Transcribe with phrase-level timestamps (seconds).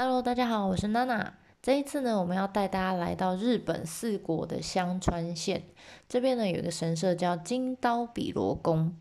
[0.00, 1.34] Hello，大家好，我是娜娜。
[1.60, 5.64] 这一次呢，我们要带大家来到日本四国的香川县。
[6.08, 8.94] 这边呢，有一个神社叫金刀比罗宫。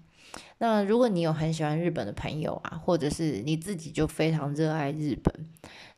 [0.57, 5.31] 那如果你有很喜欢日本的朋友啊，或者是你自己就非常热爱日本，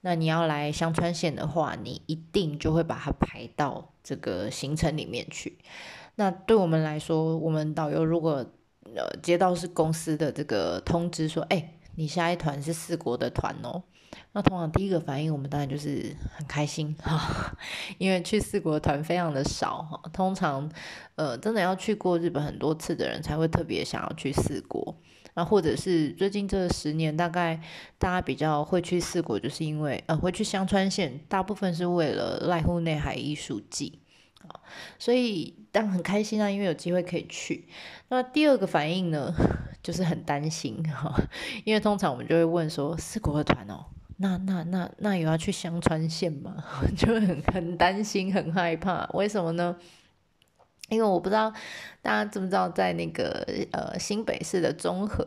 [0.02, 5.60] 那你要来香川县的话，你一定就会把它排到这个行程里面去。
[6.16, 8.46] 那对我们来说，我们导游如果
[8.84, 13.84] 呃接到是公司的这个通知说，哎，你下一团是四国的团哦。
[14.32, 17.56] 那通常第一个反应，我们当然就是很开心哈，
[17.98, 20.00] 因为去四国团非常的少哈。
[20.14, 20.72] 通常，
[21.16, 24.96] 呃，真的要去过日本很多次的人才会特别想要去四国。
[25.36, 27.62] 那或者是最近这十年，大概
[27.98, 34.00] 大家比较会去四国，就是因为呃会去香川县，大部分是为了濑户内海艺术季
[34.48, 34.60] 啊。
[34.98, 37.68] 所以但很开心啊，因为有机会可以去。
[38.10, 39.34] 那第二个反应呢，
[39.82, 41.16] 就是很担心哈，
[41.64, 43.86] 因为通常我们就会问说，四国的团哦。
[44.22, 46.62] 那那那那有要去香川县吗？
[46.98, 49.10] 就很 很担心，很害怕。
[49.14, 49.78] 为什么呢？
[50.90, 51.54] 因为我不知道
[52.02, 55.24] 大家知不知道，在那个呃新北市的中和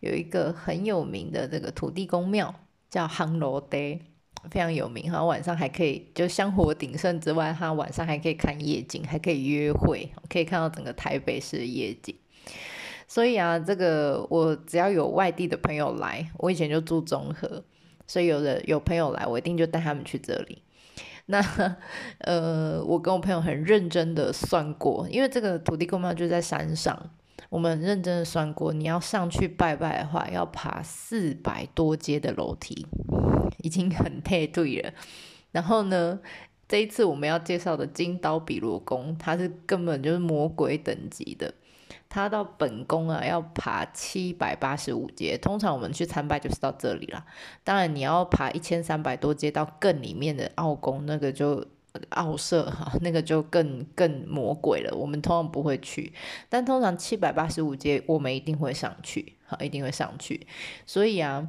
[0.00, 2.54] 有一个很有名的这个土地公庙，
[2.90, 4.00] 叫夯罗爹，
[4.50, 5.24] 非常有名哈。
[5.24, 12.14] 晚上还可以就香火鼎盛之外，它晚上还可以看夜景，还可以约会，可以看到整个台北市的夜景。
[13.08, 17.64] 所以啊，这个我只要有外地的朋友来，我以前就住中和。
[18.06, 20.62] 所以有的有朋友来，我一定就带他们去这里。
[21.28, 21.40] 那
[22.18, 27.10] 呃，我跟我朋友很认真的算过，因为这个土地公庙就在山上，
[27.48, 32.86] 我们认真的算过，你要上去拜拜的话，要爬四百多阶的楼梯，
[33.58, 34.92] 已经很 太对了。
[35.50, 36.20] 然后呢，
[36.68, 41.54] 这一次我们要介绍的金刀比罗宫，它是根本就是魔鬼等级的。
[42.08, 45.36] 他到本宫啊，要爬七百八十五阶。
[45.36, 47.24] 通常我们去参拜就是到这里了。
[47.62, 51.64] 当然，你要爬一千三百多阶到更里面的奥宫，那个就
[52.10, 54.96] 奥社哈，那个就更更魔鬼了。
[54.96, 56.12] 我们通常不会去，
[56.48, 60.46] 但通常七百八十五阶我们一定会上去，哈，一定会上去。
[60.86, 61.48] 所以啊。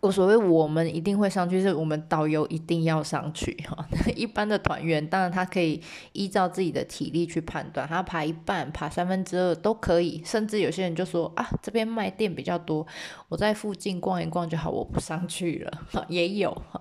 [0.00, 3.88] 我所谓我们一定会上去，是我们导游一定要上去哈。
[4.14, 5.82] 一般的团员当然他可以
[6.12, 10.22] 依照自己的体力去判断，他爬一半、爬三分之二都可以。
[10.24, 12.86] 甚至有些人就说啊，这边卖店比较多，
[13.28, 16.04] 我在附近逛一逛就好，我不上去了。
[16.08, 16.80] 也有哈。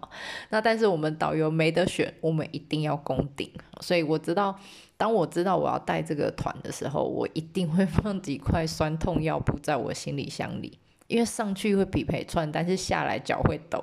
[0.50, 3.50] 那但是我们导游没得选，我们一定要攻顶。
[3.80, 4.60] 所以我知道，
[4.98, 10.78] 当我知道我要带这个团的时候，我一定会放几块酸痛药布在我行李箱里。
[11.08, 13.82] 因为上去会匹配穿，但是下来脚会抖。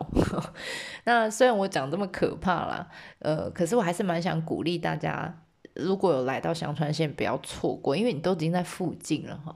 [1.05, 2.89] 那虽然我讲这么可怕啦，
[3.21, 5.43] 呃，可是我还是蛮想鼓励大家，
[5.75, 9.55] 如果有来到香川县，不要错过，因为你都已经在附近了哈。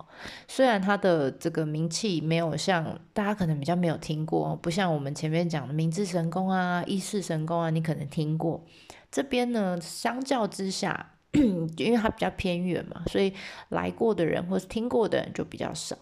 [0.48, 8.64] 虽然它的这个名气没有像大家可能比较没有听过，不像我们前面讲的明治神宫啊、伊势神宫啊，你可能听过。
[9.10, 11.12] 这边呢，相较之下，
[11.76, 13.32] 因为它比较偏远嘛，所以
[13.68, 15.96] 来过的人或是听过的人就比较少。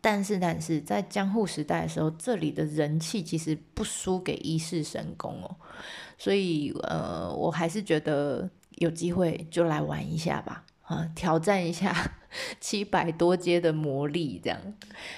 [0.00, 5.56] 但是，但是在江户时代的时候，这里的人气其实不输给一世神宫哦，
[6.16, 11.94] 所以呃，我还是觉得有机会就来玩一下吧，啊，挑战一下
[12.60, 14.58] 七百多阶的魔力这样。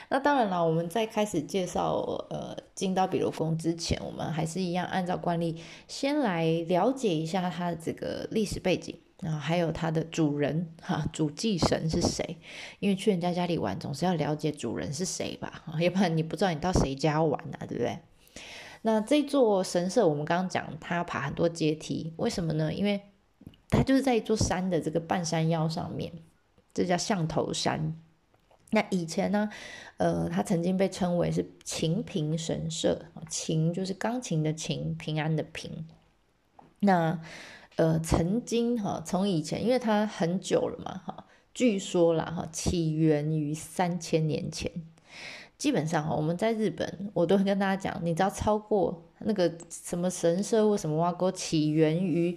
[0.08, 1.96] 那当然了，我们在开始介绍
[2.30, 8.98] 呃金刀比罗宫之前，我们还是一样按照惯例，先来了解一下它的这个历史背景。
[9.22, 12.36] 然后还有它的主人哈，主祭神是谁？
[12.80, 17.98] 因为去人家家里玩，总是要了解主人是谁吧，要不然你不知道你到谁家玩啊，对不对？
[18.82, 22.74] 那这座神社，我们刚刚讲，它爬很多阶梯，为什么呢？
[22.74, 23.00] 因为
[23.70, 26.12] 它就是在一座山的这个半山腰上面，
[26.74, 27.96] 这叫象头山。
[28.70, 29.48] 那以前呢，
[29.98, 35.86] 呃，它曾经被称为是琴平神社，琴就是钢琴的琴，平安的平。
[36.80, 37.20] 那
[37.76, 44.70] 呃，曾经哈，从以前，因为它很久了嘛，哈，据说啦，哈，起源于三千年前。
[45.56, 52.36] 基本上哈，我们在日本，我都会跟大家讲，你只要超过那个什么神社或什么挖沟，起源于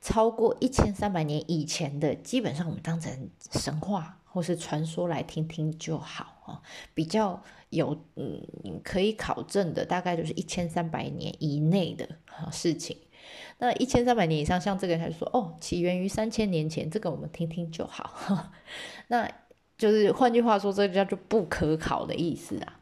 [0.00, 6.60] 超过一千三百年以前的，基本上我们当成神话或是传说来听听就好啊。
[6.92, 8.42] 比较有嗯
[8.82, 12.08] 可以考证的，大概就是一千三百年以内的
[12.50, 12.96] 事情。
[13.58, 18.50] 那一千三百年以上，像这个他就说哦，起源于三千年前，这个我们听听就好。
[19.08, 19.30] 那
[19.78, 22.80] 就是换句话说，这个叫做不可考的意思啊。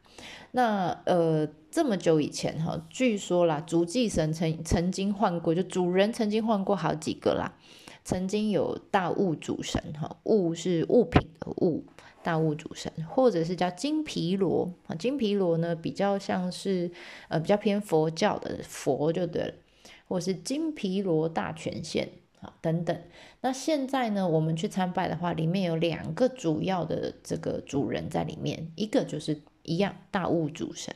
[0.53, 7.53] 那呃，这么久以前哈，据说啦，主祭神曾曾经换过，就主人曾经换过好几个啦。
[8.05, 11.85] 曾经有大物主神哈，物是物品的物，
[12.23, 16.91] 大物主神，或者是叫金毗罗啊，金毗罗呢比较像是
[17.29, 19.55] 呃比较偏佛教的佛就对了，
[20.12, 22.06] 或是金毗罗大权限
[22.43, 22.94] 啊等等。
[23.41, 30.94] 那现在呢，我们去参拜的话，里面有两个主要的这个主人在里面，一个就是一样大物主神，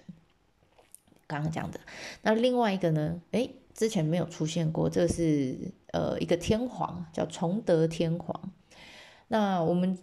[1.26, 1.80] 刚刚讲的。
[2.20, 8.52] 那另外一个呢，诶，之前没有出现过，这是呃一个天皇叫崇德天皇。
[9.28, 9.98] 那我们。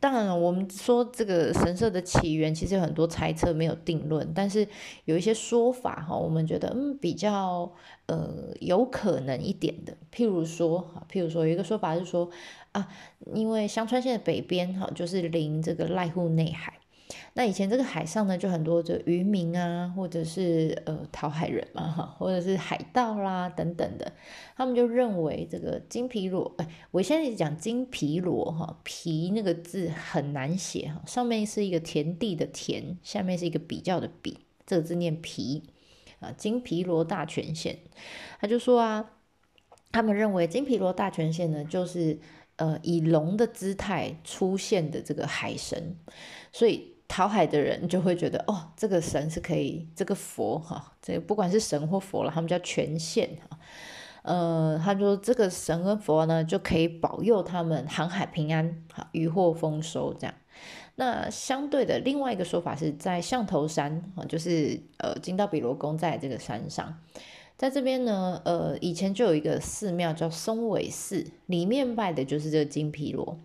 [0.00, 4.30] 当然了，我们说这个神社的起源其实有很多猜测，没有定论。
[4.34, 4.66] 但是
[5.06, 7.72] 有一些说法哈，我们觉得嗯比较
[8.06, 8.28] 呃
[8.60, 9.96] 有可能一点的。
[10.14, 12.30] 譬如说，譬如说有一个说法是说
[12.72, 12.88] 啊，
[13.34, 16.74] 因为香川县的北边哈就是临这个濑户内海。
[17.34, 24.12] 那以前这个海上呢，就很多这渔民啊，或者是呃讨海人嘛，哈，或者是海盗啦等等的，
[24.56, 34.36] 他们就认为这个金皮罗，哎，我现在讲金皮罗哈，皮那个字很难写哈，上面是一个田地的田，下面是一个比较的比，
[34.66, 35.62] 这个字念皮
[36.18, 37.76] 啊，金皮罗大权限，
[38.40, 39.12] 他就说啊，
[39.92, 42.18] 他们认为金皮罗大权限呢，就是
[42.56, 45.96] 呃以龙的姿态出现的这个海神，
[46.52, 46.96] 所以。
[47.10, 53.58] 讨海的人就会觉得，哦，这个神是可以，这个佛哈，这个不管是神或佛了，他们叫权限哈，
[54.22, 60.32] 呃，他说这个神跟佛呢就可以保佑他们航海平安，哈，渔获丰收这样。
[60.94, 66.96] 那相对的，另外一个说法是在象头山啊，就是呃金刀比罗宫在这个山上，
[67.56, 73.36] 在这边呢，呃，以前就有一个寺庙叫松尾寺，里面拜的就是这个金毗罗。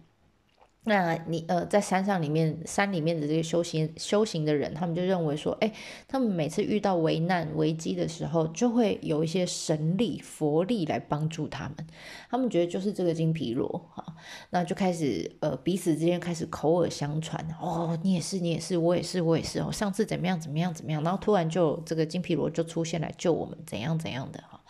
[0.88, 5.72] 那你呃，在山上里面，山里面的这些修行修行的人，他们就认为说，哎，
[6.08, 11.88] 他们每次遇到危难危机的时候，就会有一些神力佛力来帮助他们。
[12.30, 14.16] 他们觉得就是这个金皮罗哈，
[14.52, 24.62] 那就开始呃彼此之间开始口耳相传，哦，你也是，你也是，我也是，我也是哦，上次怎么样怎么样怎么样，然后突然就这个金皮罗就出现来救我们，怎样怎样的哈，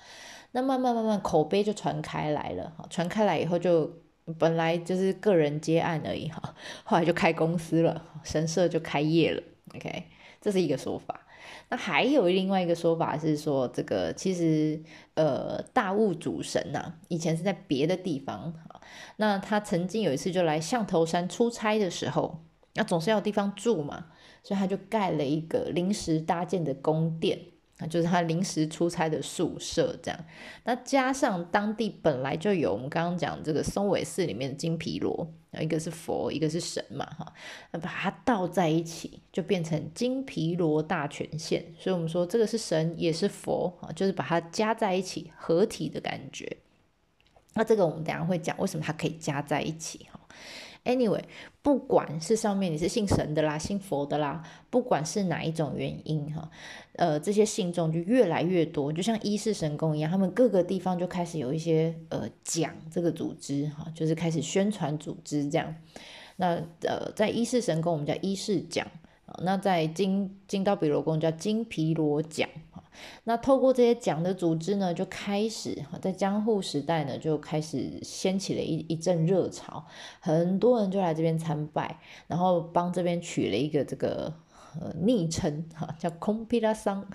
[0.54, 4.05] 那慢慢慢慢口碑就传开来了哈，传开来以后就。
[4.40, 9.42] 本来就是个人接案而已哈， 后来就开公司了，神社就开业了。
[9.76, 10.04] OK，
[10.42, 11.22] 这是一个说法。
[11.70, 14.82] 那还有另外一个说法是说，这个其实
[15.14, 18.54] 呃大物主神呐，以前是在别的地方
[19.18, 22.44] 那他曾经有一次就来象头山出差的时候，
[22.74, 24.08] 那总是要地方住嘛，
[24.44, 27.40] 所以他就盖了一个临时搭建的宫殿。
[27.78, 30.20] 那就是他临时出差的宿舍，这样。
[30.64, 35.30] 那加上当地本来就有我们刚刚讲这个松尾寺里面的金毗罗，
[35.60, 37.34] 一个是佛，一个是神嘛，哈，
[37.72, 41.66] 那把它倒在一起，就变成金毗罗大权限。
[41.78, 46.58] 所以我们说这个是神也是佛啊，就是把它加在一起，合体的感觉。
[47.56, 50.20] 那这个我们等下会讲为什么它可以加在一起哈。
[50.86, 51.24] Anyway，
[51.64, 56.50] 不管是上面你是信神的啦，信佛的啦，不管是哪一种原因哈，
[56.94, 65.76] 呃，这些信众就越来越多，就像一世神宫一样，他们各个地方就开始有一些呃讲这个组织哈，就是开始宣传组织这样。
[66.38, 68.86] 那呃，在一世神宫我们叫一世讲，
[69.44, 72.48] 那在金金刀比罗宫叫金毗罗讲。
[73.26, 79.86] 那透过这些讲的组织呢，就开始在江户时代呢，就开始掀起了一一阵热潮，
[80.20, 84.34] 很多人就来这边参拜，然后帮这边取了一个这个
[84.80, 87.06] 呃昵称哈，叫空皮拉桑，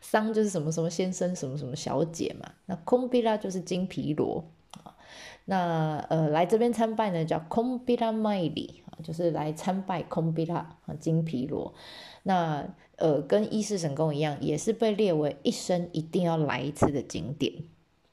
[0.00, 4.96] 桑就是什么什么先生，什么什么小姐嘛，那空皮拉就是金皮罗啊，
[5.44, 10.56] 那呃来这边参拜呢，叫空皮拉麦里啊，就是来参拜空皮拉
[10.86, 11.74] 啊金皮罗，
[12.22, 12.66] 那。
[12.96, 17.52] 呃，跟伊势神宫一样，也是被列为一生一定要来一次的景点，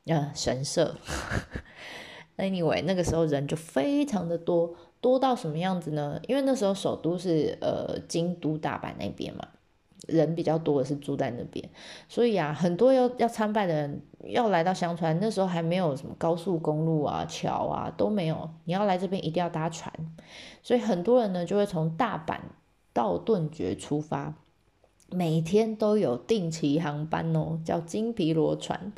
[0.06, 0.96] 呃，神社。
[2.38, 6.20] Anyway，那个时候人就非常的多，多到什么样子呢？
[6.28, 9.48] 因为那时候首都是呃京都大阪那边嘛，
[10.08, 11.70] 人比较多的是住在那边，
[12.10, 19.94] 所以啊，很多要要参拜的人要来到香川，那时候还没有什么高速公路啊、桥啊都没有，你要来这边一定要搭船，
[20.64, 22.40] 所以很多人呢就会从大阪
[22.92, 24.34] 到顿觉出发。
[25.12, 28.92] 每天都有定期航班哦，叫金皮罗船，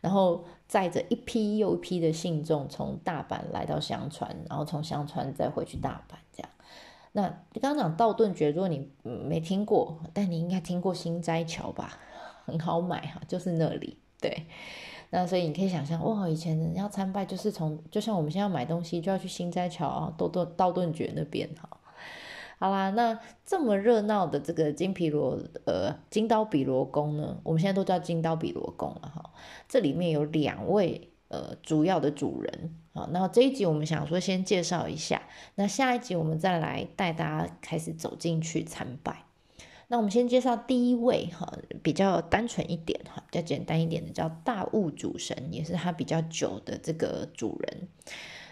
[0.00, 6.50] 然后载着一批又一批的信众从大阪来到香川，然后从香川再回去大阪这样。
[7.12, 7.28] 那
[7.60, 11.98] 刚刚讲道顿崛，如果你没听过，但你应该听过新斋桥吧？
[12.44, 13.98] 很好买哈，就是那里。
[14.20, 14.46] 对，
[15.10, 21.77] 那所以你可以想象，哇，以前人要参拜就是从，就像我们现在买东西就要去新斋桥啊，道顿道顿崛那边哈。
[22.58, 29.30] 好啦，那这么热闹的这个金皮罗呃金刀比罗宫呢，我们现在都叫金刀比罗宫了哈。
[29.68, 33.08] 这里面有两位呃主要的主人啊。
[33.12, 35.22] 那这一集我们想说先介绍一下，
[35.54, 39.24] 那下一集我们再来带大家开始走进去参拜。
[39.86, 41.50] 那我们先介绍第一位哈，
[41.82, 47.88] 比较单纯一点哈，比较简单一点的叫大物主神，也是他比较久的这个主人。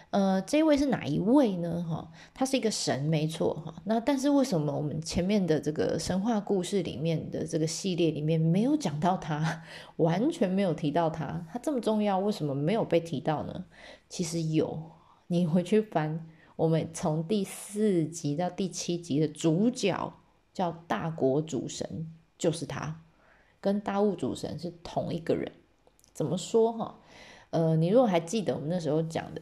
[0.09, 1.83] 呃，这位是哪一位呢？
[1.83, 3.73] 哈，他是一个神，没错哈。
[3.83, 9.63] 那但是为什么我们前面的这个神话故事里面的这个系列里面没有讲到他，
[9.97, 11.45] 完全没有提到他？
[11.51, 13.65] 他这么重要，为什么没有被提到呢？
[14.07, 14.91] 其实有，
[15.27, 20.13] 你回去翻，我们从第四集到第七集的主角
[20.53, 23.01] 叫大国主神，就是他，
[23.59, 25.51] 跟大物主神是同一个人。
[26.13, 26.95] 怎么说哈？
[27.49, 29.41] 呃，你如果还记得我们那时候讲的。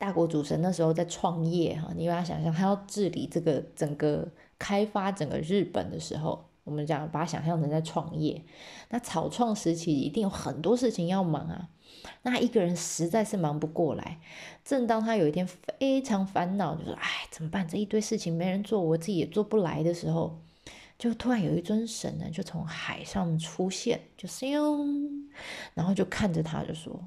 [0.00, 4.26] 大国主神那时候在创业哈，你把它想象他要治理这个整个
[4.58, 8.42] 开发整个日本的时候，我们讲把它想象成在创业。
[8.88, 11.68] 那草创时期一定有很多事情要忙啊，
[12.22, 14.18] 那一个人实在是忙不过来。
[14.64, 17.68] 正当他有一天非常烦恼，就说：“哎，怎么办？
[17.68, 20.40] 这一堆事情没人做，我自己也做不来的时候，
[20.98, 25.26] 就突然有一尊神呢，就从海上出现，就咻，
[25.74, 26.98] 然后就看着他就说。”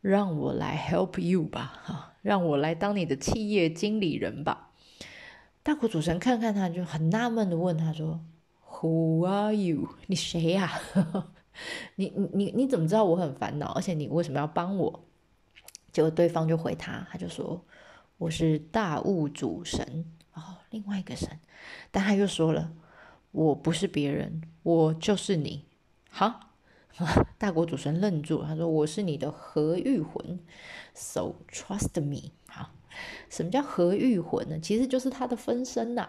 [0.00, 4.70] 让我来 help you 吧，哈，让我来当你的企业经理人吧。
[5.62, 8.20] 大国主神看看他，就很纳闷的问他说
[8.64, 9.88] ：“Who are you？
[10.06, 10.72] 你谁呀？
[11.96, 13.72] 你你你你怎么知道我很烦恼？
[13.72, 15.04] 而且你为什么要帮我？”
[15.90, 17.64] 结果对方就回他，他就说
[18.18, 21.28] ：“我是大物主神哦，另外一个神。”
[21.90, 22.72] 但他又说了
[23.32, 25.64] ：“我不是别人，我就是你。”
[26.10, 26.45] 好。
[27.36, 30.40] 大国主神愣住，他说：“我是你的何玉魂
[30.94, 32.70] ，so trust me。”好，
[33.28, 34.58] 什么叫何玉魂呢？
[34.60, 36.08] 其实就是他的分身呐。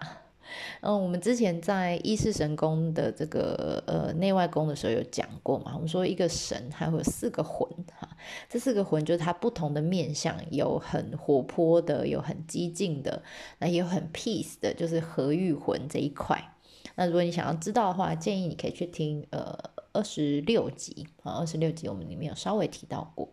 [0.80, 5.74] 嗯，我们之前在一世神宫的这个呃内外宫的时候有讲过嘛。
[5.76, 8.08] 我们说一个神还会有四个魂哈，
[8.48, 13.22] 这四个魂就是它不同的面相，有很活泼的，有很激进的，
[13.60, 16.54] 那也有很 peace 的，就是何玉魂这一块。
[16.96, 19.76] 那如果你想要知道的话，建议你可以去听呃。
[19.94, 23.30] 二十六集啊，二十六集我们里面有稍微提到过。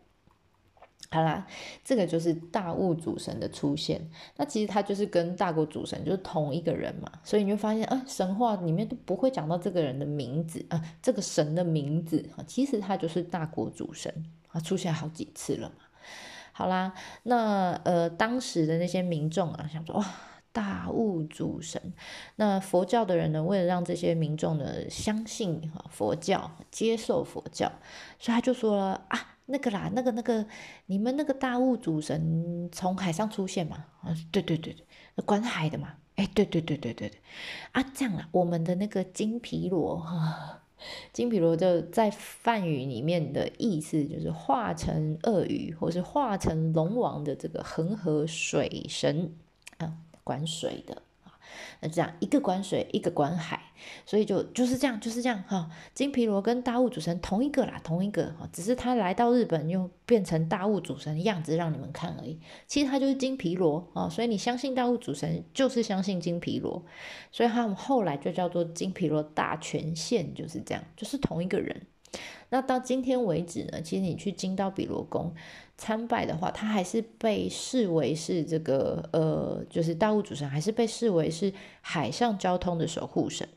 [1.10, 1.46] 好啦，
[1.84, 4.10] 这个就是大物主神的出现。
[4.36, 14.12] 那其实他就是跟大国主神就是同一个人嘛，所以你就发现，呃，神话里面都不会讲到这个人的名字啊，这个神的名字啊，其实他就是大国主神
[14.48, 15.84] 啊，出现好几次了嘛。
[16.50, 16.92] 好啦，
[17.22, 20.04] 那呃，当时的那些民众啊，想说哇。
[20.54, 21.92] 大物主神，
[22.36, 23.42] 那佛教的人呢？
[23.42, 27.72] 为了让这些民众呢相信佛教，接受佛教，
[28.20, 30.46] 所以他就说了啊，那个啦，那个那个，
[30.86, 33.84] 你们那个大物主神从海上出现嘛？
[34.02, 35.94] 啊，对对对对，管海的嘛？
[36.14, 37.20] 哎，对对对对对对，
[37.72, 40.62] 啊，这样啊，我们的那个金毗罗哈，
[41.12, 49.34] 金毗罗就在梵语里面的意思就是化成鳄鱼，或是化成龙王的这个恒河水神
[49.78, 49.96] 啊。
[50.24, 51.38] 管水的啊，
[51.80, 53.60] 那这样一个管水，一个管海，
[54.04, 55.70] 所以就就是这样，就是这样哈。
[55.94, 62.40] 金皮罗跟大物主神同一个啦，同一个哈，只是他来到日本又变成大物主神的样子让你们看而已。
[62.66, 66.84] 其实他就是金皮罗啊，所以你相信大物主神就是相信金皮罗，
[67.30, 71.86] 所以他们后来就叫做金皮罗大权限，就是这样，就是同一个人。
[72.50, 75.34] 那到今天为止呢，其实你去金刀比罗宫。
[75.76, 83.48] 参拜的话，他还是被视为是这个呃，就是大物主神，还是被视为是海上交通的守护神，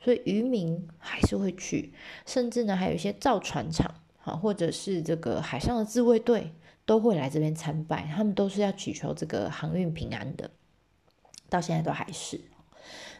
[0.00, 1.92] 所以渔民还是会去，
[2.26, 3.92] 甚至呢，还有一些造船厂
[4.22, 6.52] 啊，或者是这个海上的自卫队
[6.86, 10.48] 都会来这边参拜，他们都是要祈求这个航运平安的，
[11.48, 12.40] 到现在都还是。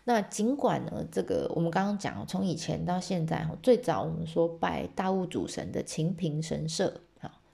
[0.04, 7.00] 那尽管呢，这个我们刚刚讲，从以前到现在，最早我们说拜大物主神的秦平神社。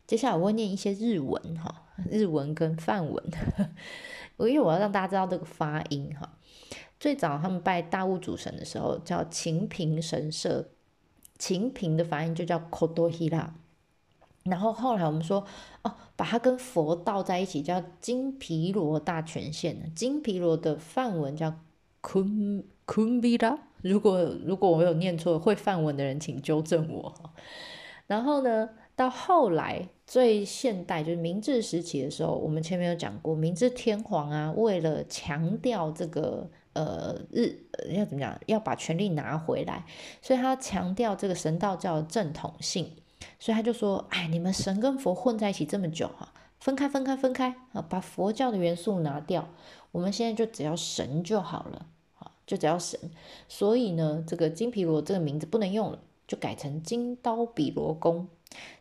[0.07, 3.25] 接下来我会念一些日文哈，日文跟梵文，
[4.37, 6.37] 我因为我要让大家知道这个发音哈。
[6.99, 10.66] 最早他们拜大物主神的时候叫秦平神社，
[11.38, 13.50] 秦平的发音就叫 Kodohira。
[14.42, 15.47] 然后后来我们说
[15.83, 19.95] 哦，把它跟佛道在一起叫金毗罗大权限。
[19.95, 21.54] 金毗罗的梵文叫
[22.02, 23.59] Kun Kunbira。
[23.83, 27.14] 如果如果我有念错，会梵文的人请纠正我。
[28.07, 28.71] 然后呢？
[28.97, 39.87] 到后来最现代就是明治时期的时候，我们前面有讲过，明治天皇啊，为了强调这个呃日要怎么讲，要把权力拿回来，
[40.21, 42.95] 所以他强调这个神道教的正统性，
[43.38, 49.49] 所以他就说，哎，你们神跟佛混在一起这么久哈，分开分开分开啊，把佛教的元素拿掉，
[49.93, 51.87] 我们现在就只要神就好了，
[52.19, 52.99] 啊，就只要神，
[53.49, 58.29] 所以呢，这个金皮罗这个名字不能用了，就改成金刀比罗宫。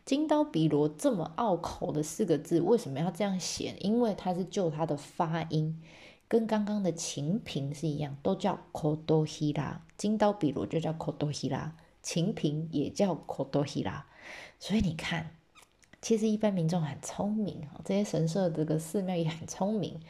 [0.04, 3.76] 金刀比罗这么拗口的四个字，为什么要这样写？
[3.80, 5.80] 因为它是就它的发音，
[6.26, 9.78] 跟刚刚的琴平是一样，都叫 kodohira。
[9.96, 11.70] 金刀比罗就叫 kodohira，
[12.02, 14.02] 琴平也叫 kodohira。
[14.58, 15.36] 所以你看，
[16.02, 20.00] 其实一般民众很聪明哈，这些神社这个寺庙也很聪明。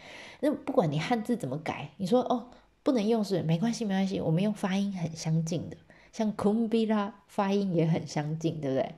[0.41, 2.49] 那不管你汉字怎么改，你说哦
[2.83, 5.77] 不能用是没关系没关系，我们用发音很相近的，
[6.13, 8.95] 像 kumbira 发音也很相近，对不对？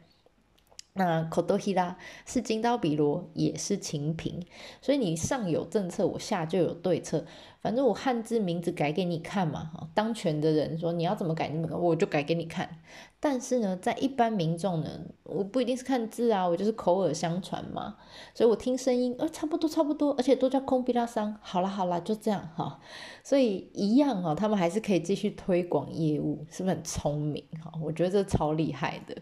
[0.95, 1.95] 那 kodohira
[2.27, 4.45] 是金刀比罗，也是琴平，
[4.83, 7.25] 所以你上有政策，我下就有对策。
[7.63, 12.79] 反正我汉字名字改给你看嘛，哈，当权的人说你要怎么改，你我就改给你看。
[13.25, 14.91] 但是呢，在一般民众呢，
[15.23, 17.97] 我不一定是看字啊，我就是口耳相传嘛，
[18.35, 21.33] 所以我听声音，呃，差不多差不多，而且都叫空比拉桑。
[21.41, 22.81] 好啦好啦，就这样哈，
[23.23, 27.73] 所以一样哈，他们还是可以继续推广业务，是不是很聪明哈？
[27.81, 29.17] 我觉得这超厉害的。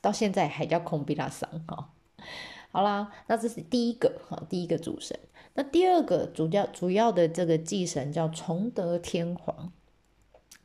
[0.00, 1.90] 到现在还叫空比拉桑哈，
[2.72, 5.16] 好啦，那这是第一个哈，第一个主神。
[5.54, 9.72] 那第二个主要主要的这个祭神叫崇德天皇。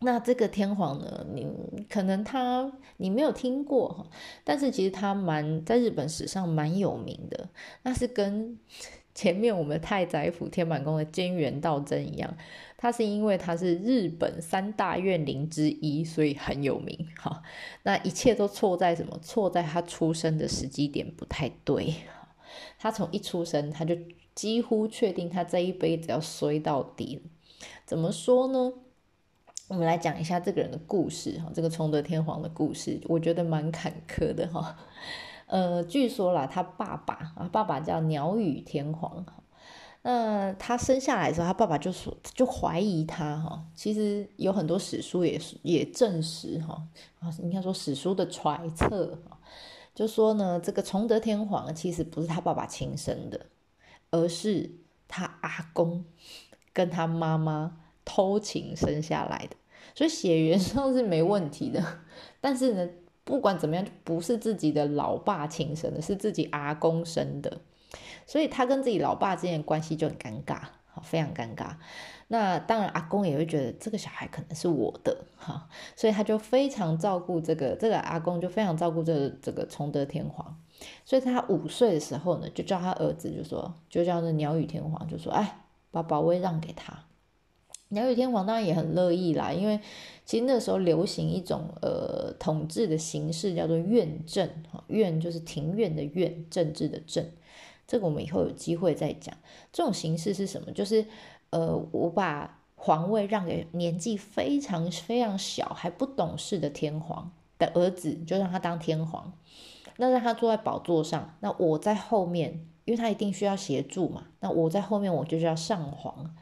[0.04, 1.46] 那这个天皇呢，你
[1.90, 4.08] 可能他你没有听过哈，
[4.44, 7.50] 但是其实他蛮在日本史上蛮有名的。
[7.84, 8.58] 那是跟
[9.14, 12.34] 前面我们太宰府天满宫的菅原道真一样。
[12.78, 17.08] 他是因为他是日本三大怨灵之一，所以很有名。
[17.18, 17.44] 哈，
[17.84, 19.20] 那一切都错在什么？
[19.22, 21.94] 错在他出生的时机点不太对。
[22.80, 23.96] 他从一出生，他就
[24.34, 27.22] 几乎确定他这一辈子要衰到底。
[27.86, 28.74] 怎么说呢？
[29.72, 31.40] 我们来讲一下这个人的故事。
[31.40, 34.46] 哈，这个崇德天皇的故事，我觉得蛮坎坷的。
[34.50, 34.76] 哈，
[35.46, 39.26] 呃，据说啦，他爸爸啊，爸爸叫鸟羽天皇。
[40.02, 43.66] 那他生下来的时候，他爸爸就说就怀疑他哈。
[43.74, 46.86] 其实有很多史书也也证实哈
[47.20, 49.40] 啊，应该说史书的揣测哈，
[49.96, 53.46] 就说呢，这个崇德天皇其实不是他爸爸亲生的，
[54.10, 54.70] 而是
[55.08, 56.04] 他阿公
[56.74, 59.56] 跟他妈妈偷情生下来的，
[59.96, 61.84] 所以血缘上是没问题的。
[62.40, 62.90] 但是呢，
[63.24, 67.60] 不管怎么样，不是自己的老爸亲生的，是自己阿公生的。
[68.26, 70.60] 所以他跟自己老爸之间的关系就很尴尬，
[70.92, 71.76] 好，非常尴尬。
[72.30, 80.58] 那当然，阿公也会觉得这个小孩可能是我的，哈，所以他就非常照顾这个这个阿公，就非常照顾这这个崇德天皇。
[81.04, 85.60] 所以他五岁的时候呢，就叫他儿子，就说，就叫那鸟羽天皇，就说，哎，
[85.92, 86.98] 把宝位让给他。
[87.92, 89.80] 鸟羽天皇当然也很乐意啦，因为
[90.26, 94.50] 其实那时候流行一种呃统治的形式，叫做院政，
[94.88, 97.26] 院就是庭院的院，政治的政。
[97.86, 99.36] 这个我们以后有机会再讲。
[99.74, 100.72] 这种形式是什么？
[100.72, 101.06] 就是，
[101.50, 109.34] 呃，我把皇位让给年纪非常非常小还不懂事的天皇的儿子，就让他当天皇。
[109.98, 114.28] 那让他坐在宝座上，那我在后面，因为他一定需要协助嘛。
[114.40, 116.34] 那我在后面，我就是要上皇。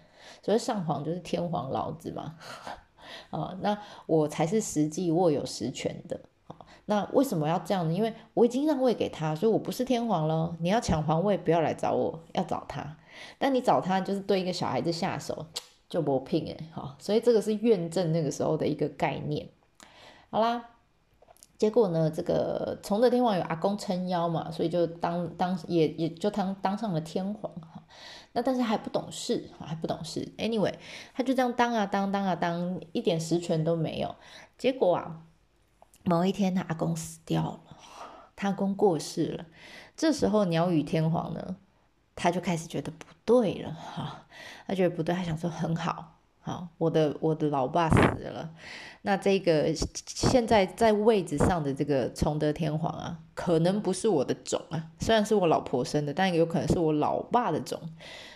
[0.44, 2.36] 所以上皇就是天皇老子嘛。
[3.32, 6.20] 啊，那我才是实际握有实权的。
[6.86, 7.94] 那为什么要这样呢？
[7.94, 10.56] 因为我已经让位给他，所以我不是天皇了。
[10.60, 12.98] 你要抢皇位，不要来找我，要找他。
[13.38, 15.46] 但你找他，就是对一个小孩子下手，
[15.88, 19.48] 就不聘哎，好，所以这个是院政那个时候的一个概念。
[20.32, 20.64] 好啦，
[21.60, 27.84] 结果呢，这个崇德天皇有阿公撑腰嘛，所以就当当也也就当当上了天皇哈。
[28.34, 30.32] 那但是还不懂事还不懂事。
[30.38, 30.76] Anyway，
[31.14, 34.16] 他就这样当啊当当啊当，一点实权都没有。
[34.58, 35.22] 结果啊。
[36.06, 37.60] 某一天，他阿公死掉了，
[38.36, 39.46] 他阿公过世了。
[39.98, 41.58] 这时候，鸟语天皇呢，
[42.16, 44.26] 他就开始觉得不对了，哈，
[44.66, 48.50] 他觉得不对，他想说很好，好，我的我的老爸死了，
[49.04, 49.74] 那这个
[50.06, 57.80] 现在在位置上的这个崇德天皇啊，可能不是我的种啊，虽然是我老婆生的，但有可能是我老爸的种，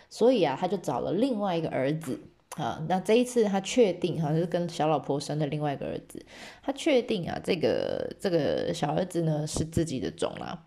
[0.09, 2.19] 所以啊，他就找了另外一个儿子。
[2.55, 6.23] 啊，那这一次他确定哈，是跟小老婆生的另外一个儿子，
[6.61, 10.63] 他确定啊，这个这个小儿子呢是自己的种啦，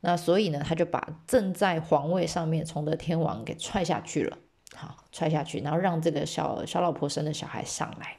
[0.00, 4.38] 那所以呢，他就把正在皇位上面崇德天王给踹下去了，
[4.78, 8.16] 好，踹下去，然后让这个小小老婆生的小孩上来，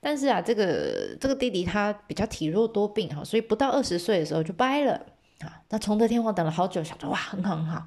[0.00, 5.06] 但是啊，这个这个弟弟他比较体弱多病哈，所以不到二十岁的时候就掰了。
[5.40, 7.86] 啊，那崇德天皇等了好久，想着哇，很好很好，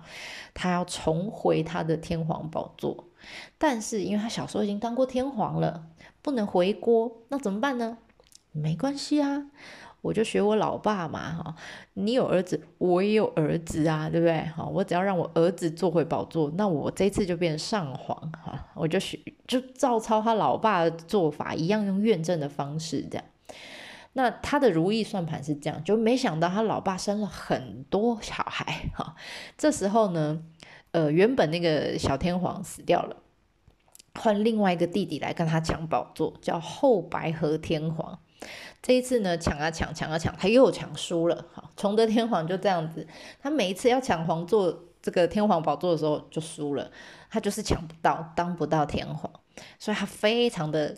[0.54, 3.10] 他要重回他的天皇宝座。
[3.58, 5.84] 但是因为他小时候已经当过天皇了，
[6.22, 7.98] 不能回锅，那怎么办呢？
[8.54, 9.48] 没关系啊，
[10.02, 11.56] 我就学我老爸嘛，哈，
[11.94, 14.42] 你有儿子，我也有儿子啊，对不对？
[14.56, 23.24] 哈，我只要让我儿子坐回宝座，那我这次就变上皇，哈，我就学，就照抄他老爸的做法，一样用院政的方式这样。
[24.14, 29.16] 那他的如意算盘是这样，就没想到他老爸生了很多小孩哈。
[29.56, 30.42] 这时候呢，
[30.92, 33.18] 呃，原本那个小天皇死掉了，
[34.16, 38.20] 换另外一个弟弟来跟他抢宝座，叫后白河天皇。
[38.82, 41.46] 这一次呢，抢啊抢，抢啊抢，他又抢输了。
[41.54, 43.08] 好，崇德天皇就这样子，
[43.42, 46.90] 他每一次要抢皇座这个天皇宝座的时候就输了，
[47.30, 49.32] 他就是抢不到，当不到天皇，
[49.78, 50.98] 所以他非常的。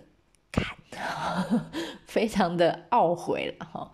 [0.55, 0.63] 看，
[2.05, 3.91] 非常的懊悔了哈，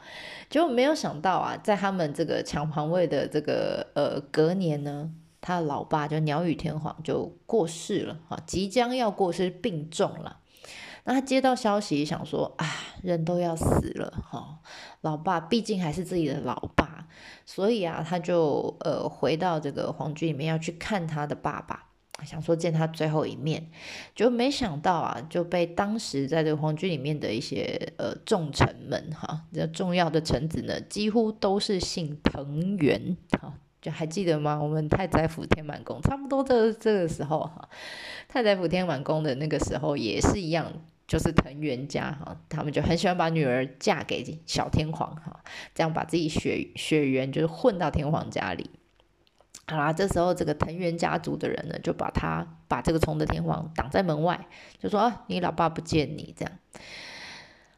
[0.49, 10.39] 就没有想到啊，在他们这个抢皇位的这个呃隔年呢，他的老爸就鸟羽天皇就过世了哈，即将要过世病重了。
[11.09, 12.67] 那他接到消息，想说啊，
[13.01, 14.59] 人都要死了哈，
[15.01, 17.07] 老爸毕竟还是自己的老爸，
[17.47, 21.87] 所以啊，他就呃回到这个皇居里面要去看他的爸爸。
[22.23, 23.71] 想说见他最后一面，
[24.13, 34.61] 就没想到啊，就被当时在这个皇居里面的一些呃重臣们哈，这重要的臣子呢，几乎都是姓藤原哈，就还记得吗？
[34.61, 37.67] 我们太宰府天满宫差不多这这个时候哈，
[38.27, 40.71] 太宰府天满宫的那个时候也是一样，
[41.09, 45.43] 就是藤原家哈，他们就很喜欢把女儿嫁给小天皇哈，
[45.73, 48.69] 这样把自己血血缘就是混到天皇家里。
[49.67, 56.53] 好啦，这时候这个藤原家族的人呢，就把他把这个崇德天皇挡在门外，就说啊，你老爸不见你这样。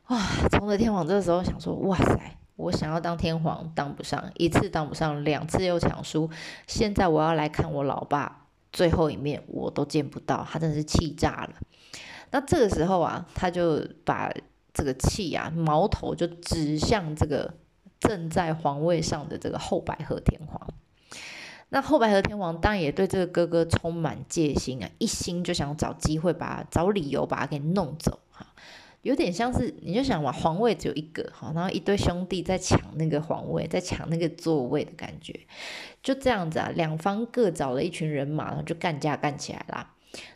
[0.08, 0.20] 哇，
[0.52, 6.30] 崇德天皇这时候想说，哇塞，我想要当天皇当不上，一次当不上，两次又抢输，
[6.68, 11.54] 现在我要来看我老爸最后一面，我都见不到，他真的是气炸了。
[12.32, 14.32] 那这个时候啊，他就把
[14.74, 17.54] 这个气啊矛头就指向这个
[18.00, 20.68] 正在皇位上的这个后白河天皇。
[21.74, 28.46] 那后白河天王当然也对这个哥哥充满戒心啊，一心就想找机会把找理由把他给弄走哈，
[29.04, 35.40] 有点像是你就想嘛，皇位只有一个哈，然后一堆兄弟在抢那个皇位，在抢那个座位的感觉，
[36.04, 39.91] 就这样子啊，两方各找了一群人马，然后就干架干起来啦。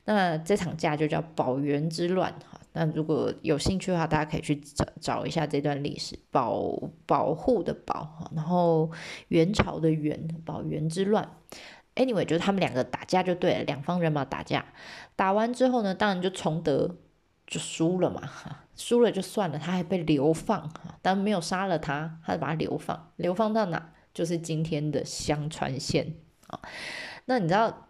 [0.05, 2.59] 那这场架就叫保元之乱哈。
[2.73, 8.91] 那如果有兴趣的话，大家可以去找找一下这段历史，保保护的保哈，然后
[9.29, 11.29] 元朝的元，保元之乱。
[11.95, 14.65] Anyway，就是他们两个打架就对了，两方人马打架，
[15.15, 16.97] 打完之后呢，当然就崇德
[17.47, 23.93] 就输了嘛，哈，输了就算了，他还被流放哈，但没有杀了他，他就把他流放，流放到哪？
[24.13, 26.15] 就是今天的香川县
[26.47, 26.59] 啊。
[27.25, 27.84] 那你知道？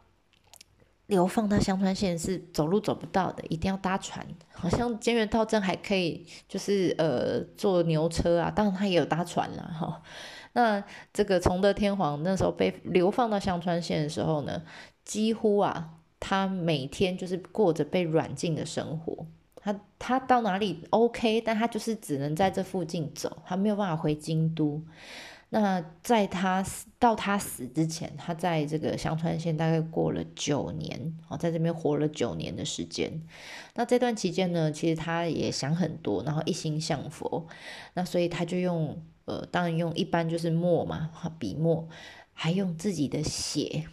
[1.07, 4.25] 流放到香川县是走路走不到的，一定要搭船。
[4.53, 10.01] 好像兼元道真还可以，就是呃坐牛车啊，当然他也有搭船了哈。
[10.53, 14.61] 那这个崇德天皇那时候被流放到香川县的时候呢，
[15.03, 15.89] 几乎啊
[16.19, 19.27] 他每天就是过着被软禁的生活。
[19.57, 24.81] 他他到哪里 OK，但他就是只能在这附近走，他没有办法回京都。
[25.49, 33.21] 那在他死到他死之前，他在这个香川县大概过了九年，哦，在这边活了九年的时间。
[33.75, 37.47] 那这段期间呢，其实他也想很多，然后一心向佛。
[37.93, 41.87] 那所以他就用，呃，当然用一般就是墨嘛，笔墨，
[42.33, 43.85] 还用自己的血，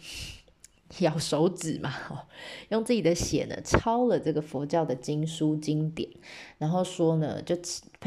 [0.99, 1.93] 咬手指嘛，
[2.69, 6.09] 用自己的血呢抄了这个佛教的经书经典，
[6.57, 7.55] 然后说呢，就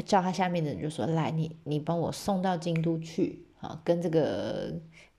[0.05, 3.43] 叫他下面的人就说，来，你你帮我送到京都去。
[3.59, 4.71] 啊，跟这个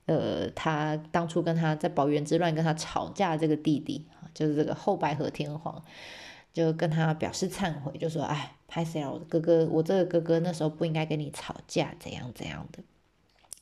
[0.05, 5.83] 呃，他当初跟他在宝元之乱跟他吵架这个弟弟啊，就是这个后白河天皇，
[6.53, 9.11] 就跟他表示忏悔，就说：“哎，拍谁了？
[9.11, 12.83] 我的哥哥，我这个哥哥那时候不应该跟你吵架，怎样怎样的，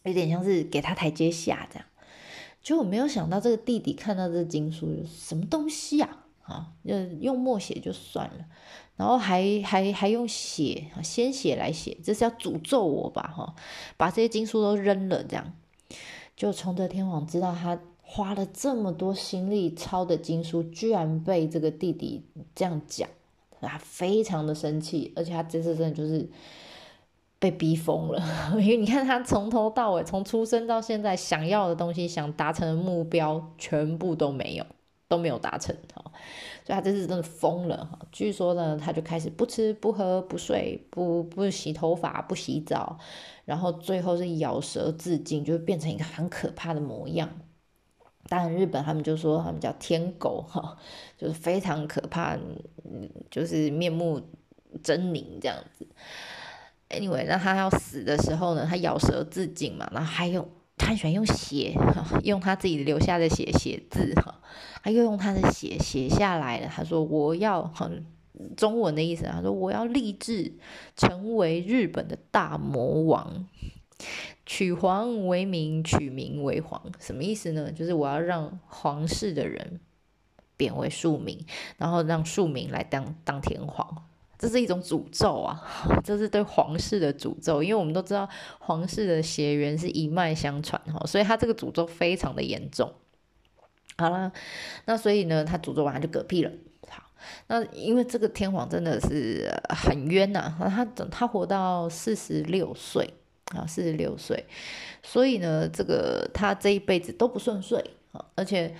[0.03, 1.87] 有点像是给他台阶下这样。”
[2.65, 6.25] 就我没有想到这个弟弟看到这经书，什么东西啊？
[6.41, 8.45] 啊，就用墨写就算了。
[8.95, 13.31] 然后还还还用血鲜血来写，这是要诅咒我吧？
[13.37, 13.53] 哈，
[13.97, 15.53] 把这些经书都扔了，这样
[16.35, 22.25] 就崇德天皇知道他花了这么多心力抄的经书，居然被这个弟弟
[22.55, 23.07] 这样讲，
[23.61, 26.27] 他非常的生气，而且他这次真的就是
[27.37, 28.21] 被逼疯了，
[28.59, 34.65] 因为你看他从头到尾，从出生到现在，想要的东西、想达成的目标，全部都没有，
[35.07, 36.03] 都没有达成，哈。
[36.63, 37.99] 所以他这次真的疯了哈！
[38.11, 42.97] 据说呢，他就开始不吃不喝不睡不不洗头发不洗澡，
[43.43, 47.29] 然后最后是咬舌自尽，就变成一个很可怕的模样。
[48.27, 50.75] 当然，日本他们就说他们叫天狗哈，
[51.19, 52.35] 就是非常可怕，
[53.29, 54.19] 就是面目
[54.83, 55.85] 狰狞这样子。
[56.99, 60.47] Anyway，那他要死的时候呢，他咬舌自尽嘛，然后还有。
[60.77, 61.73] 他喜欢用血，
[62.25, 64.41] 用他自己留下的血写字哈，
[64.83, 66.67] 他又用他的血写下来了。
[66.67, 68.05] 他说：“我要很
[68.57, 70.53] 中文的意思，他说我要立志
[70.97, 73.47] 成为日本的大魔王，
[74.45, 77.71] 取皇为名，取名为皇，什么意思呢？
[77.71, 79.79] 就是我要让皇室的人
[80.57, 81.39] 贬为庶民，
[81.77, 84.03] 然后让庶民来当当天皇。
[84.37, 85.61] 这是一种诅咒啊！
[86.03, 88.27] 这是对皇室的诅咒，因为我们都知道
[88.59, 92.93] 皇室的血缘是一脉相传哈，所以他这个诅咒非常的严重。
[93.97, 94.31] 好了，
[94.85, 96.51] 那所以呢，他诅咒完他就嗝屁了。
[96.89, 97.03] 好，
[97.47, 103.13] 那因为这个天皇真的是很冤呐，他他活到四十六岁
[103.55, 104.45] 啊，四十六岁，
[105.01, 108.75] 所以呢，这个他这一辈子都不顺遂啊，而且。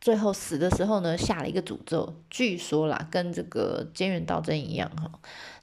[0.00, 2.14] 最后死的时候呢，下了一个诅咒。
[2.30, 5.10] 据说啦，跟这个菅原道真一样哈，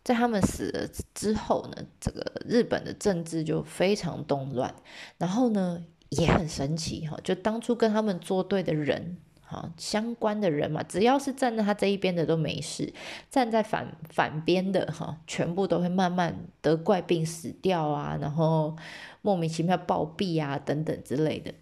[0.03, 4.75] 在他们死了之后呢，这个日本的政治就非常动乱。
[5.17, 12.93] 然后呢，也很神奇哈，就当初跟他们作对的人哈，相关的人嘛，只要是站在他这一边的都没事，
[13.29, 18.75] 站在反反边的哈，全部都会慢慢得怪病死掉啊，然后
[19.21, 21.53] 莫名其妙暴毙啊等等之类的。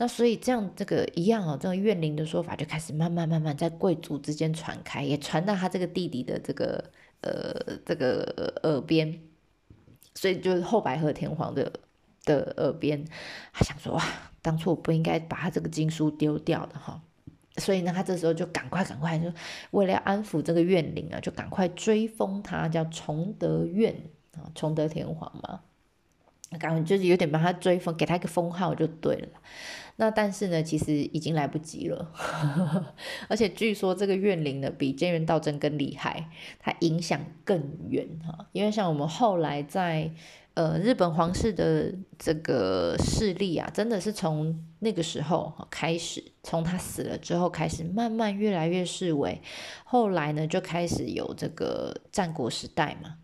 [0.00, 6.84] 那所以这样这个一样哦，这个怨灵的说法就开始慢慢慢慢在贵族之间传开，也传到他这个弟弟的这个
[7.20, 7.52] 呃
[7.84, 9.20] 这个耳边，
[10.14, 11.72] 所以就是后白河天皇的
[12.24, 13.04] 的耳边，
[13.52, 14.04] 他想说哇，
[14.40, 17.02] 当初我不应该把他这个经书丢掉的哈，
[17.56, 19.32] 所以呢，他这时候就赶快赶快就
[19.72, 23.92] 为了要安抚这个怨灵啊，就赶快追封他叫崇德院
[24.36, 25.62] 啊，崇德天皇嘛。
[26.58, 29.28] 赶快就是有点把他追封，给他一个封号就对了。
[29.96, 32.12] 那但是呢，其实已经来不及了。
[33.28, 36.30] 而且据说这个怨灵呢，比菅原道真更厉害，
[36.60, 38.46] 它影响更远哈。
[38.52, 40.12] 因为像我们后来在
[40.54, 49.42] 呃日本皇室的这个势力啊，真的是从那个时候开始，从他死了之后开始，慢慢越来越式微。
[49.84, 53.16] 后来呢，就开始有这个战国时代嘛。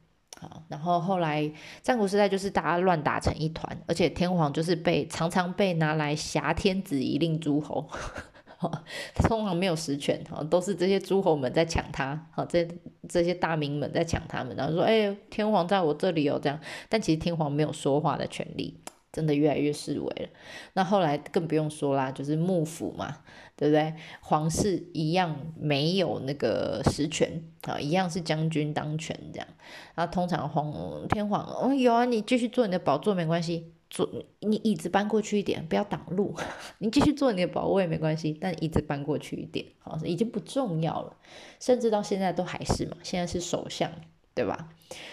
[0.69, 1.51] 然后后来
[1.83, 7.89] 战国时代就是大家乱打成一团，而且天皇就是被常常被拿来挟天子以令诸侯，
[9.15, 12.67] 他通常没有实权，哈，都是这些诸侯们在抢他，好，这
[13.09, 18.81] 这些大名们在抢他们，然后说，哎，天皇在我这里有这样，但其实天皇没有说话的权利。
[19.15, 20.29] 真的越来越示威了，
[20.73, 23.19] 那后来更不用说啦，就是幕府嘛，
[23.57, 23.95] 对不对？
[24.21, 29.47] 皇室一样没有那个实权啊，一样是将军当权这样。
[29.95, 34.09] 然后通常皇天皇哦有啊，你继续坐你的宝座没关系，坐
[34.41, 36.35] 你椅子搬过去一点，不要挡路。
[36.79, 41.17] 你继续坐你的宝位没关系，但椅子搬过去一点，好，已经不重要了。
[41.61, 43.91] 甚至到现在都还是嘛，现在是首相。
[44.37, 44.69] 对吧？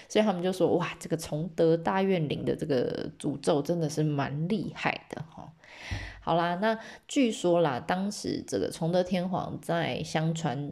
[0.10, 5.48] 所以他们就说：“哇，这个崇德大怨灵的这个诅咒真的是蛮厉害的哈。”
[6.22, 10.72] 好啦，那据说啦，当时这个崇德天皇在相传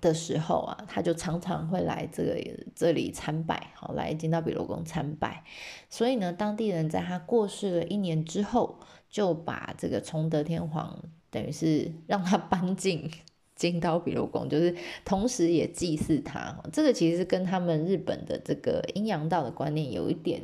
[0.00, 2.38] 的时候啊，他就常常会来这个
[2.76, 5.42] 这里参拜，好来金刀比罗宫参拜。
[5.88, 13.10] 所以呢，当地人在他过世了一年之后，就把这个崇德天皇等于是让他搬进。
[13.56, 20.40] 金刀比罗宫就是同时也祭祀他，这个其实跟他们日本的这个阴阳道的观念有一点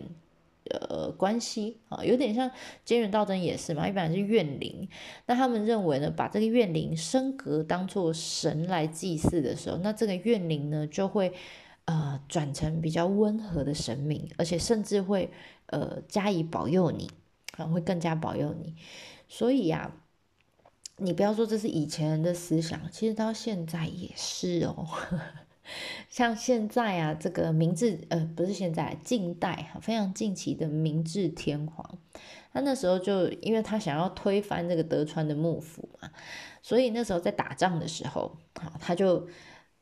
[0.71, 2.51] 呃关系啊，有点像
[2.85, 4.89] 菅原道真也是嘛，一般是怨灵，
[5.27, 11.33] 那他们认为呢，把这个怨灵升格当做神来祭祀的时候，那这个怨灵呢就会
[11.85, 15.31] 呃转成比较温和的神明，而且甚至会
[15.67, 17.11] 呃加以保佑你，
[17.57, 18.75] 啊会更加保佑你，
[19.29, 19.93] 所以呀。
[20.99, 24.89] 你不要说这是以前人的思想，其实到现在也是哦。
[26.11, 31.99] 像现在啊，这个明治呃不是现在，近代非常近期的明治天皇，
[32.53, 36.11] 他那时候就因为他想要推翻这个德川的幕府嘛，
[36.63, 38.37] 所以那时候在打仗的时候，
[38.81, 39.29] 他就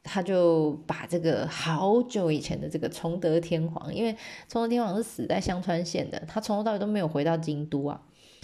[0.02, 4.16] 他就把这个好久以前的这个崇德天皇，因为
[4.48, 8.02] 崇德天皇是死在香川县的，他从头到尾都没有回到京都啊。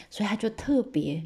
[0.08, 1.22] 所以他就特别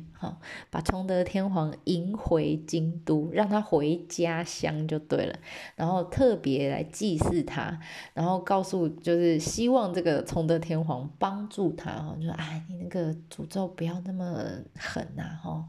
[0.71, 5.39] 把崇德天皇迎回京都，让他回家乡就对了。
[5.77, 7.79] 然后特别来祭祀他，
[8.13, 14.45] 然后告诉就是希望这个崇德天皇帮助他哈，就说哎，你那个诅咒不要那么
[14.79, 15.65] 狠呐哈，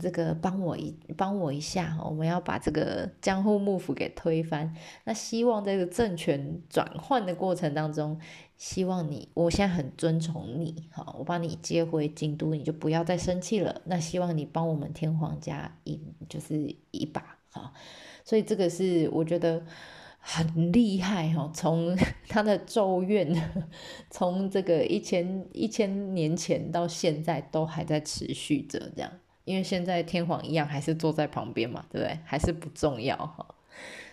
[0.00, 4.74] 这个帮我一帮我一下哈，我们要把这个江户幕府给推翻。
[5.04, 8.18] 那希望这个政权转换的过程当中。
[8.56, 13.82] 希望你，我现在很尊崇你，好，我把你接回京都，你就不要再生气了。
[13.88, 17.72] 那希望你帮我们天皇家一就是一把，哈，
[18.24, 19.64] 所以这个是我觉得
[20.18, 21.50] 很厉害哈。
[21.54, 21.96] 从
[22.28, 23.34] 他的咒怨，
[24.10, 29.12] 从这个一千一千年前到现在都还在持续着这样，
[29.44, 32.18] 因为现在天皇一样还是坐在旁边嘛，对不对？
[32.24, 33.54] 还是不重要哈。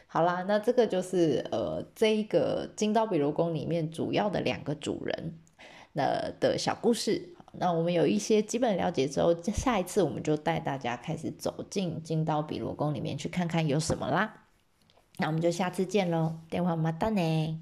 [0.05, 5.33] 好啦，那这个就是呃这一个金刀比罗宫里面主要的两个主人
[5.93, 7.29] 那的小故事。
[7.53, 14.47] 那我们有一些基本了解之后，下一次我们就带大家开始走进金刀比罗宫里面去看看有什么啦。
[15.17, 17.61] 那我们就下次见喽，电话马达呢？